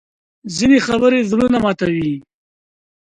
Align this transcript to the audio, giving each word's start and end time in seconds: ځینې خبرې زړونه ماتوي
ځینې 0.55 0.77
خبرې 0.87 1.19
زړونه 1.31 1.57
ماتوي 1.63 2.13